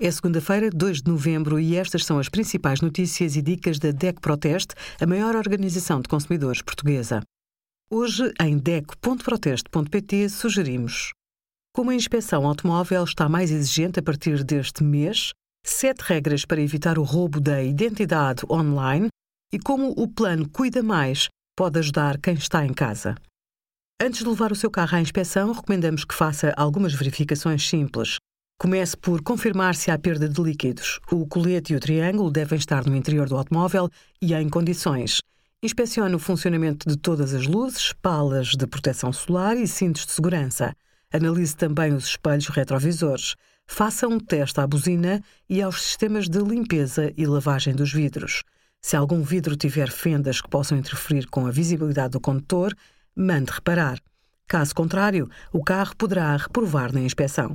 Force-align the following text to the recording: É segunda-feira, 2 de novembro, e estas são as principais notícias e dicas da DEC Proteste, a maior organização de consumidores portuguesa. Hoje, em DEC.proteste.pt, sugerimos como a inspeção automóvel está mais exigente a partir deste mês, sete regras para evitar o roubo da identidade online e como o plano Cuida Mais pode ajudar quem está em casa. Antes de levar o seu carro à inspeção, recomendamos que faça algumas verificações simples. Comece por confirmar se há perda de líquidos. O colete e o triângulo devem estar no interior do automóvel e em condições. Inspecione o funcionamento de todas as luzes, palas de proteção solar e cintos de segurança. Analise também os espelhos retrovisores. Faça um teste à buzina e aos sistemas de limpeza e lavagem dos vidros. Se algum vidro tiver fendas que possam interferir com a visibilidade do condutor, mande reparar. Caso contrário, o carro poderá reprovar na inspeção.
É 0.00 0.08
segunda-feira, 0.12 0.70
2 0.70 1.02
de 1.02 1.10
novembro, 1.10 1.58
e 1.58 1.74
estas 1.74 2.04
são 2.04 2.20
as 2.20 2.28
principais 2.28 2.80
notícias 2.80 3.34
e 3.34 3.42
dicas 3.42 3.80
da 3.80 3.90
DEC 3.90 4.20
Proteste, 4.20 4.72
a 5.00 5.04
maior 5.04 5.34
organização 5.34 6.00
de 6.00 6.08
consumidores 6.08 6.62
portuguesa. 6.62 7.20
Hoje, 7.90 8.32
em 8.40 8.56
DEC.proteste.pt, 8.56 10.28
sugerimos 10.28 11.10
como 11.74 11.90
a 11.90 11.94
inspeção 11.96 12.46
automóvel 12.46 13.02
está 13.02 13.28
mais 13.28 13.50
exigente 13.50 13.98
a 13.98 14.02
partir 14.02 14.44
deste 14.44 14.84
mês, 14.84 15.32
sete 15.66 16.00
regras 16.02 16.44
para 16.44 16.60
evitar 16.60 16.96
o 16.96 17.02
roubo 17.02 17.40
da 17.40 17.60
identidade 17.60 18.44
online 18.48 19.08
e 19.52 19.58
como 19.58 19.90
o 19.96 20.06
plano 20.06 20.48
Cuida 20.48 20.82
Mais 20.82 21.28
pode 21.56 21.76
ajudar 21.80 22.18
quem 22.18 22.34
está 22.34 22.64
em 22.64 22.72
casa. 22.72 23.16
Antes 24.00 24.20
de 24.20 24.28
levar 24.28 24.52
o 24.52 24.56
seu 24.56 24.70
carro 24.70 24.96
à 24.96 25.00
inspeção, 25.00 25.50
recomendamos 25.50 26.04
que 26.04 26.14
faça 26.14 26.54
algumas 26.56 26.94
verificações 26.94 27.68
simples. 27.68 28.18
Comece 28.60 28.96
por 28.96 29.22
confirmar 29.22 29.76
se 29.76 29.88
há 29.88 29.96
perda 29.96 30.28
de 30.28 30.42
líquidos. 30.42 30.98
O 31.12 31.24
colete 31.28 31.72
e 31.72 31.76
o 31.76 31.80
triângulo 31.80 32.28
devem 32.28 32.58
estar 32.58 32.84
no 32.84 32.96
interior 32.96 33.28
do 33.28 33.36
automóvel 33.36 33.88
e 34.20 34.34
em 34.34 34.48
condições. 34.48 35.20
Inspecione 35.62 36.16
o 36.16 36.18
funcionamento 36.18 36.88
de 36.88 36.96
todas 36.96 37.34
as 37.34 37.46
luzes, 37.46 37.92
palas 38.02 38.48
de 38.48 38.66
proteção 38.66 39.12
solar 39.12 39.56
e 39.56 39.68
cintos 39.68 40.04
de 40.04 40.10
segurança. 40.10 40.74
Analise 41.12 41.54
também 41.54 41.94
os 41.94 42.06
espelhos 42.06 42.48
retrovisores. 42.48 43.36
Faça 43.64 44.08
um 44.08 44.18
teste 44.18 44.58
à 44.60 44.66
buzina 44.66 45.22
e 45.48 45.62
aos 45.62 45.80
sistemas 45.80 46.28
de 46.28 46.40
limpeza 46.40 47.12
e 47.16 47.26
lavagem 47.26 47.76
dos 47.76 47.92
vidros. 47.92 48.42
Se 48.82 48.96
algum 48.96 49.22
vidro 49.22 49.54
tiver 49.54 49.88
fendas 49.88 50.40
que 50.40 50.50
possam 50.50 50.76
interferir 50.76 51.28
com 51.28 51.46
a 51.46 51.52
visibilidade 51.52 52.10
do 52.10 52.20
condutor, 52.20 52.74
mande 53.14 53.52
reparar. 53.52 54.00
Caso 54.48 54.74
contrário, 54.74 55.30
o 55.52 55.62
carro 55.62 55.94
poderá 55.96 56.36
reprovar 56.36 56.92
na 56.92 57.00
inspeção. 57.00 57.54